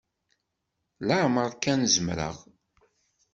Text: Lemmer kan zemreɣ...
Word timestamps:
Lemmer 1.07 1.51
kan 1.63 1.81
zemreɣ... 1.93 2.37